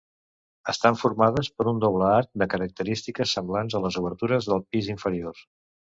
Estan 0.71 0.95
formades 1.01 1.49
per 1.59 1.67
un 1.73 1.83
doble 1.83 2.07
arc 2.13 2.31
de 2.43 2.47
característiques 2.53 3.37
semblants 3.39 3.77
a 3.77 3.83
les 3.85 4.01
obertures 4.03 4.49
del 4.53 4.65
pis 4.71 4.91
inferior. 4.95 5.45